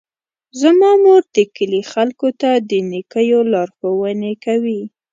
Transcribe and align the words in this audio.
زما 0.61 0.91
مور 1.03 1.21
د 1.35 1.37
کلي 1.55 1.81
خلکو 1.93 2.27
ته 2.41 2.51
د 2.69 2.71
نیکیو 2.91 3.39
لارښوونې 3.53 4.33
کوي. 4.45 4.81